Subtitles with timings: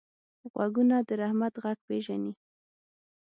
[0.51, 2.33] غوږونه د رحمت غږ پېژني